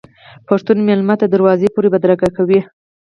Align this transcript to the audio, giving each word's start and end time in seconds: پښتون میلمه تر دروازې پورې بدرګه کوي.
پښتون 0.47 0.77
میلمه 0.87 1.15
تر 1.21 1.27
دروازې 1.33 1.67
پورې 1.75 1.91
بدرګه 1.93 2.29
کوي. 2.37 2.59